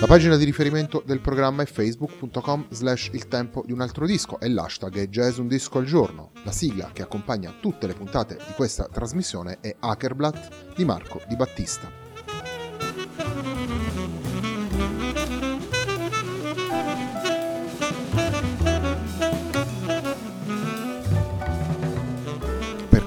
La 0.00 0.06
pagina 0.06 0.36
di 0.36 0.46
riferimento 0.46 1.02
del 1.04 1.20
programma 1.20 1.62
è 1.62 1.66
facebook.com 1.66 2.68
slash 2.70 3.10
il 3.12 3.28
tempo 3.28 3.62
di 3.66 3.72
un 3.72 3.82
altro 3.82 4.06
disco 4.06 4.40
e 4.40 4.48
l'hashtag 4.48 4.96
è 4.96 5.08
jazz 5.08 5.36
un 5.36 5.46
disco 5.46 5.76
al 5.76 5.84
giorno. 5.84 6.30
La 6.42 6.52
sigla 6.52 6.88
che 6.90 7.02
accompagna 7.02 7.54
tutte 7.60 7.86
le 7.86 7.92
puntate 7.92 8.36
di 8.36 8.54
questa 8.56 8.88
trasmissione 8.90 9.58
è 9.60 9.76
Hackerblatt 9.78 10.74
di 10.74 10.86
Marco 10.86 11.20
Di 11.28 11.36
Battista. 11.36 12.08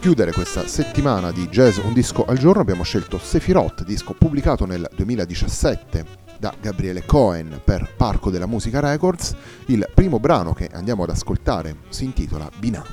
Chiudere 0.03 0.33
questa 0.33 0.67
settimana 0.67 1.31
di 1.31 1.47
Jazz 1.47 1.77
Un 1.77 1.93
disco 1.93 2.25
al 2.25 2.37
giorno 2.37 2.59
abbiamo 2.59 2.83
scelto 2.83 3.17
Sefirot, 3.17 3.85
disco 3.85 4.11
pubblicato 4.11 4.65
nel 4.65 4.85
2017 4.93 6.22
da 6.43 6.53
Gabriele 6.59 7.05
Cohen 7.05 7.61
per 7.63 7.93
Parco 7.95 8.29
della 8.29 8.47
Musica 8.47 8.81
Records. 8.81 9.33
Il 9.67 9.89
primo 9.93 10.19
brano 10.19 10.51
che 10.51 10.69
andiamo 10.73 11.03
ad 11.03 11.09
ascoltare 11.09 11.77
si 11.87 12.03
intitola 12.03 12.49
Binah. 12.59 12.83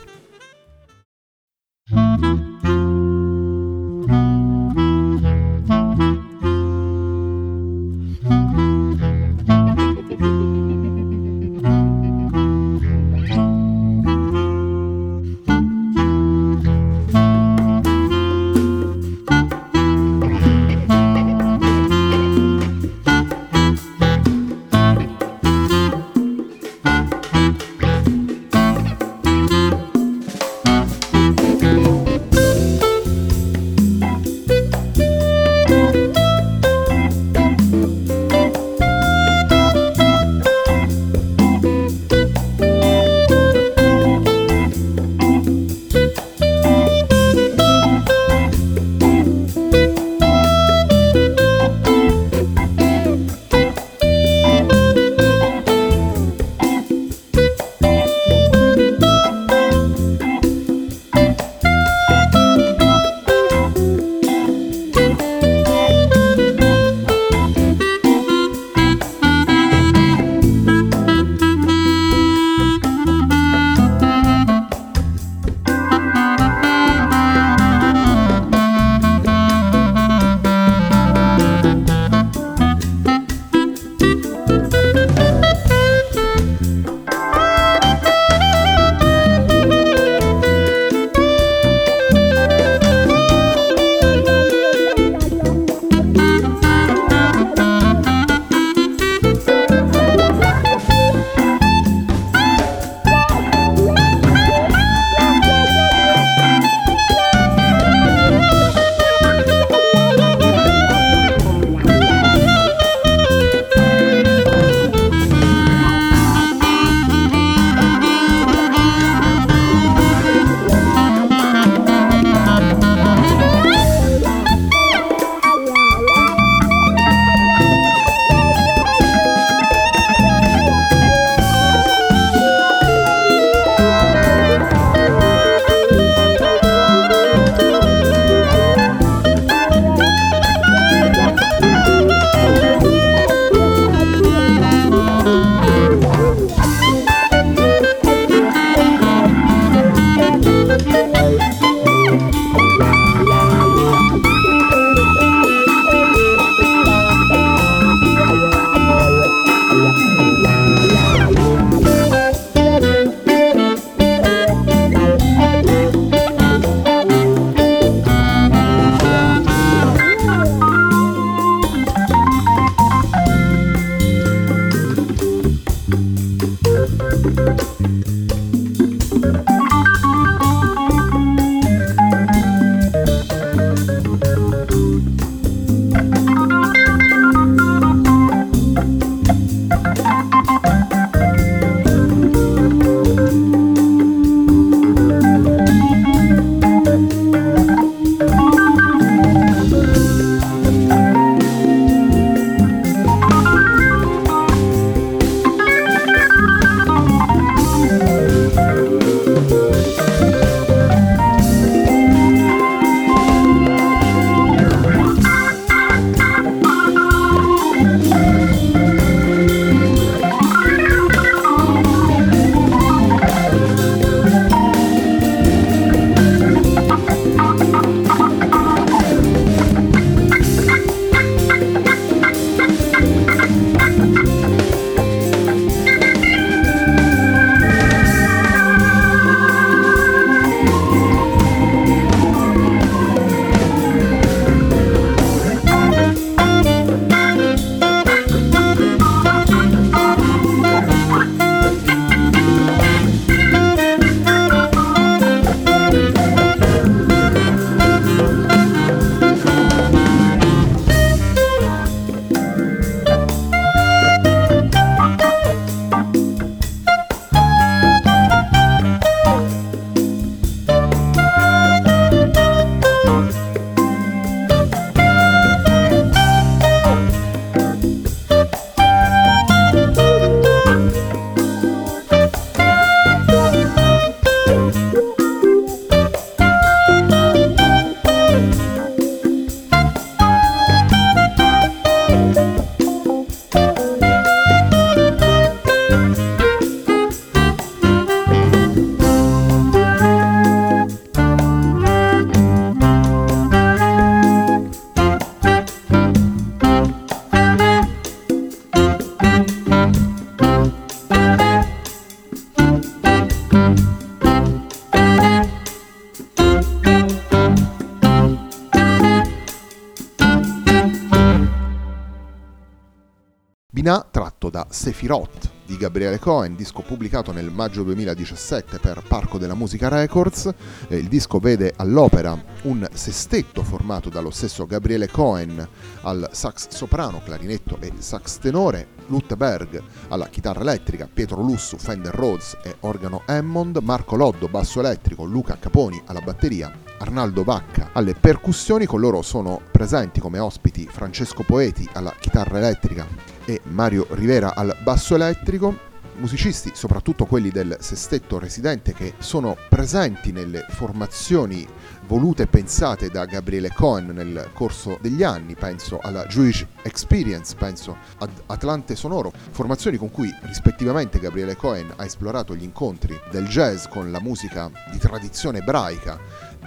Inà 323.91 324.07
tratto 324.09 324.51
da 324.51 324.69
Sephiroth 324.71 325.51
di 325.67 325.77
Gabriele 325.77 326.21
Cohen, 326.21 326.55
disco 326.55 326.81
pubblicato 326.81 327.33
nel 327.33 327.51
maggio 327.51 327.83
2017 327.83 328.79
per 328.79 329.03
Parco 329.05 329.37
della 329.37 329.55
Musica 329.55 329.89
Records. 329.89 330.49
Eh, 330.87 330.97
il 330.97 331.09
disco 331.09 331.41
vede 331.41 331.73
all'opera 331.75 332.41
un 332.63 332.87
sestetto 332.93 333.65
formato 333.65 334.09
dallo 334.09 334.31
stesso 334.31 334.65
Gabriele 334.65 335.09
Cohen 335.09 335.69
al 336.03 336.29
sax 336.31 336.69
soprano, 336.69 337.21
clarinetto 337.25 337.79
e 337.81 337.93
sax 337.99 338.39
tenore, 338.39 338.91
Lutteberg 339.09 339.83
alla 340.07 340.29
chitarra 340.29 340.61
elettrica, 340.61 341.09
Pietro 341.13 341.43
Lussu, 341.43 341.77
Fender 341.77 342.15
Rhodes 342.15 342.59
e 342.63 342.77
organo 342.83 343.23
Hammond, 343.27 343.79
Marco 343.83 344.15
Loddo, 344.15 344.47
basso 344.47 344.79
elettrico, 344.79 345.25
Luca 345.25 345.57
Caponi 345.59 346.01
alla 346.07 346.21
batteria, 346.21 346.73
Arnaldo 346.99 347.43
Vacca 347.43 347.91
alle 347.93 348.15
percussioni, 348.15 348.87
con 348.87 349.01
loro 349.01 349.23
sono 349.23 349.61
presenti 349.69 350.21
come 350.21 350.39
ospiti 350.39 350.87
Francesco 350.89 351.43
Poeti 351.43 351.89
alla 351.93 352.15
chitarra 352.21 352.59
elettrica 352.59 353.40
e 353.45 353.61
Mario 353.65 354.07
Rivera 354.11 354.55
al 354.55 354.77
basso 354.83 355.15
elettrico, 355.15 355.89
musicisti, 356.17 356.73
soprattutto 356.75 357.25
quelli 357.25 357.51
del 357.51 357.77
sestetto 357.81 358.39
residente, 358.39 358.93
che 358.93 359.15
sono 359.19 359.57
presenti 359.69 360.33
nelle 360.33 360.67
formazioni 360.69 361.67
volute 362.07 362.43
e 362.43 362.47
pensate 362.47 363.09
da 363.09 363.25
Gabriele 363.25 363.73
Cohen 363.73 364.07
nel 364.07 364.51
corso 364.53 364.99
degli 365.01 365.23
anni, 365.23 365.55
penso 365.55 365.99
alla 366.01 366.27
Jewish 366.27 366.67
Experience, 366.83 367.55
penso 367.57 367.97
ad 368.19 368.31
Atlante 368.47 368.95
Sonoro, 368.95 369.33
formazioni 369.51 369.97
con 369.97 370.11
cui 370.11 370.33
rispettivamente 370.43 371.19
Gabriele 371.19 371.57
Cohen 371.57 371.93
ha 371.97 372.05
esplorato 372.05 372.55
gli 372.55 372.65
incontri 372.65 373.19
del 373.31 373.47
jazz 373.47 373.87
con 373.87 374.11
la 374.11 374.21
musica 374.21 374.71
di 374.91 374.99
tradizione 374.99 375.59
ebraica 375.59 376.19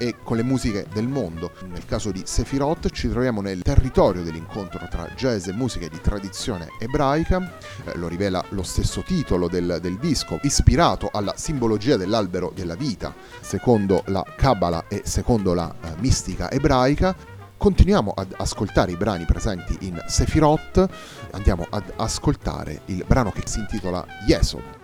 e 0.03 0.15
con 0.21 0.35
le 0.35 0.44
musiche 0.44 0.85
del 0.91 1.07
mondo. 1.07 1.51
Nel 1.69 1.85
caso 1.85 2.11
di 2.11 2.23
Sephiroth 2.25 2.89
ci 2.89 3.07
troviamo 3.07 3.39
nel 3.39 3.61
territorio 3.61 4.21
dell'incontro 4.21 4.85
tra 4.89 5.07
jazz 5.15 5.47
e 5.47 5.53
musiche 5.53 5.88
di 5.88 6.01
tradizione 6.01 6.67
ebraica, 6.77 7.57
eh, 7.85 7.97
lo 7.97 8.09
rivela 8.09 8.44
lo 8.50 8.63
stesso 8.63 9.01
titolo 9.01 9.47
del, 9.47 9.77
del, 9.81 9.97
disco, 10.00 10.39
ispirato 10.41 11.09
alla 11.09 11.33
simbologia 11.38 11.95
dell'albero 11.95 12.51
della 12.53 12.75
vita, 12.75 13.15
secondo 13.39 14.03
la 14.07 14.25
Kabbalah 14.35 14.88
e 14.89 15.03
secondo 15.05 15.53
la 15.53 15.73
eh, 15.81 15.94
mistica 16.00 16.51
ebraica. 16.51 17.15
Continuiamo 17.55 18.11
ad 18.13 18.33
ascoltare 18.35 18.91
i 18.91 18.97
brani 18.97 19.23
presenti 19.23 19.77
in 19.88 20.03
Sephiroth, 20.05 20.85
andiamo 21.31 21.65
ad 21.69 21.94
ascoltare 21.95 22.81
il 22.88 23.05
brano 23.07 23.31
che 23.31 23.44
si 23.45 23.59
intitola 23.59 24.05
Yesod. 24.27 24.82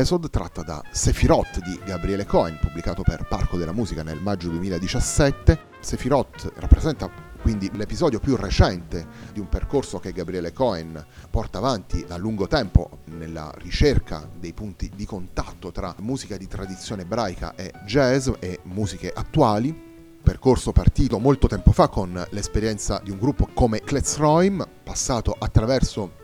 Yesod 0.00 0.30
tratta 0.30 0.62
da 0.62 0.82
Sephiroth 0.90 1.60
di 1.60 1.78
Gabriele 1.84 2.24
Cohen, 2.24 2.56
pubblicato 2.58 3.02
per 3.02 3.26
Parco 3.28 3.58
della 3.58 3.72
Musica 3.72 4.02
nel 4.02 4.18
maggio 4.18 4.48
2017. 4.48 5.58
Sephiroth 5.78 6.52
rappresenta 6.56 7.10
quindi 7.42 7.70
l'episodio 7.74 8.18
più 8.18 8.34
recente 8.34 9.06
di 9.34 9.40
un 9.40 9.50
percorso 9.50 9.98
che 9.98 10.12
Gabriele 10.12 10.54
Cohen 10.54 11.04
porta 11.30 11.58
avanti 11.58 12.06
da 12.06 12.16
lungo 12.16 12.46
tempo 12.46 13.00
nella 13.16 13.52
ricerca 13.58 14.26
dei 14.38 14.54
punti 14.54 14.90
di 14.94 15.04
contatto 15.04 15.70
tra 15.70 15.94
musica 15.98 16.38
di 16.38 16.46
tradizione 16.46 17.02
ebraica 17.02 17.54
e 17.54 17.70
jazz 17.84 18.30
e 18.38 18.60
musiche 18.62 19.12
attuali 19.14 19.88
percorso 20.22 20.72
partito 20.72 21.18
molto 21.18 21.46
tempo 21.46 21.72
fa 21.72 21.88
con 21.88 22.26
l'esperienza 22.30 23.00
di 23.04 23.10
un 23.10 23.18
gruppo 23.18 23.48
come 23.52 23.80
Kletzroim, 23.80 24.66
passato 24.82 25.34
attraverso 25.38 26.19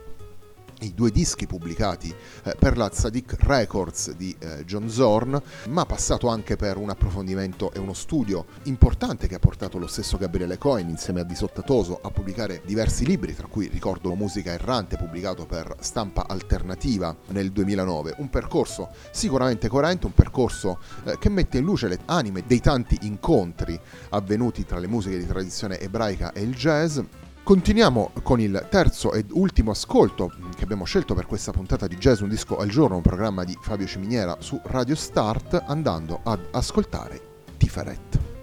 i 0.81 0.95
due 0.95 1.11
dischi 1.11 1.47
pubblicati 1.47 2.15
eh, 2.45 2.55
per 2.59 2.77
la 2.77 2.89
Tzadik 2.89 3.37
Records 3.41 4.13
di 4.13 4.35
eh, 4.39 4.65
John 4.65 4.91
Zorn, 4.91 5.41
ma 5.69 5.87
passato 5.87 6.29
anche 6.29 6.57
per 6.57 6.77
un 6.77 6.91
approfondimento 6.91 7.73
e 7.73 7.79
uno 7.79 7.95
studio 7.95 8.47
importante 8.65 9.27
che 9.27 9.37
ha 9.37 9.39
portato 9.39 9.79
lo 9.79 9.87
stesso 9.87 10.17
Gabriele 10.19 10.59
Cohen 10.59 10.89
insieme 10.89 11.21
a 11.21 11.25
Di 11.25 11.35
Sottatoso 11.35 11.99
a 12.03 12.11
pubblicare 12.11 12.63
diversi 12.65 13.07
libri, 13.07 13.35
tra 13.35 13.47
cui 13.47 13.69
ricordo 13.69 14.15
Musica 14.15 14.53
errante 14.53 14.97
pubblicato 14.97 15.47
per 15.47 15.77
stampa 15.81 16.27
alternativa 16.27 17.15
nel 17.29 17.53
2009, 17.53 18.15
un 18.19 18.31
percorso 18.31 18.89
sicuramente 19.11 19.69
coerente, 19.69 20.07
un 20.07 20.15
percorso 20.15 20.79
eh, 21.05 21.19
che 21.19 21.29
mette 21.29 21.59
in 21.59 21.65
luce 21.65 21.89
le 21.89 21.99
anime 22.07 22.45
dei 22.47 22.61
tanti 22.61 22.99
incontri 23.03 23.79
avvenuti 24.11 24.65
tra 24.65 24.79
le 24.79 24.87
musiche 24.87 25.19
di 25.19 25.27
tradizione 25.27 25.79
ebraica 25.81 26.33
e 26.33 26.43
il 26.43 26.55
jazz, 26.55 26.99
Continuiamo 27.47 28.11
con 28.25 28.41
il 28.41 28.67
terzo 28.69 29.13
ed 29.13 29.31
ultimo 29.31 29.71
ascolto 29.71 30.33
che 30.57 30.65
abbiamo 30.65 30.85
scelto 30.85 31.15
per 31.15 31.27
questa 31.27 31.53
puntata 31.53 31.87
di 31.87 31.95
Jazz 31.95 32.19
Un 32.19 32.29
Disco 32.29 32.57
al 32.57 32.69
Giorno, 32.69 32.97
un 32.97 33.03
programma 33.03 33.45
di 33.45 33.57
Fabio 33.61 33.87
Ciminiera 33.87 34.39
su 34.41 34.61
Radio 34.65 34.97
Start, 34.97 35.63
andando 35.65 36.23
ad 36.25 36.41
ascoltare 36.51 37.45
Tiferet. 37.57 38.36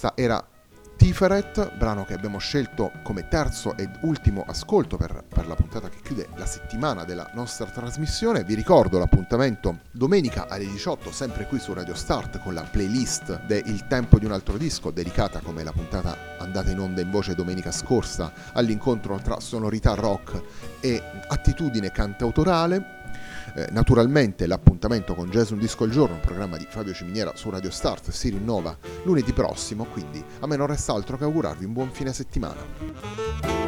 Questa 0.00 0.18
era 0.18 0.42
Tiferet, 0.96 1.76
brano 1.76 2.06
che 2.06 2.14
abbiamo 2.14 2.38
scelto 2.38 2.90
come 3.02 3.28
terzo 3.28 3.76
ed 3.76 3.98
ultimo 4.04 4.46
ascolto 4.46 4.96
per, 4.96 5.24
per, 5.28 5.46
la 5.46 5.54
puntata 5.54 5.90
che 5.90 6.00
chiude 6.02 6.28
la 6.36 6.46
settimana 6.46 7.04
della 7.04 7.30
nostra 7.34 7.66
trasmissione. 7.66 8.42
Vi 8.42 8.54
ricordo 8.54 8.98
l'appuntamento 8.98 9.80
domenica 9.90 10.46
alle 10.48 10.64
18, 10.64 11.12
sempre 11.12 11.46
qui 11.46 11.58
su 11.58 11.74
Radio 11.74 11.94
Start, 11.94 12.38
con 12.40 12.54
la 12.54 12.62
playlist 12.62 13.44
de 13.44 13.62
Il 13.66 13.86
tempo 13.88 14.18
di 14.18 14.24
un 14.24 14.32
altro 14.32 14.56
disco, 14.56 14.90
dedicata 14.90 15.40
come 15.40 15.64
la 15.64 15.72
puntata 15.72 16.16
andata 16.38 16.70
in 16.70 16.78
onda 16.78 17.02
in 17.02 17.10
voce 17.10 17.34
domenica 17.34 17.70
scorsa 17.70 18.32
all'incontro 18.54 19.18
tra 19.18 19.38
sonorità 19.38 19.92
rock 19.92 20.40
e 20.80 21.02
attitudine 21.28 21.90
cantautorale. 21.90 22.99
Eh, 23.54 23.68
naturalmente 23.70 24.46
l'appuntamento 24.46 25.14
con 25.14 25.28
Jazz 25.28 25.50
Un 25.50 25.58
Disco 25.58 25.84
al 25.84 25.90
Giorno, 25.90 26.14
un 26.14 26.20
programma 26.20 26.56
di 26.56 26.66
Fabio 26.68 26.92
Ciminiera 26.92 27.32
su 27.34 27.50
Radio 27.50 27.70
Start, 27.70 28.10
si 28.10 28.30
rinnova 28.30 28.76
lunedì 29.04 29.32
prossimo, 29.32 29.84
quindi 29.84 30.22
a 30.40 30.46
me 30.46 30.56
non 30.56 30.66
resta 30.66 30.92
altro 30.92 31.16
che 31.16 31.24
augurarvi 31.24 31.64
un 31.64 31.72
buon 31.72 31.90
fine 31.90 32.12
settimana. 32.12 33.59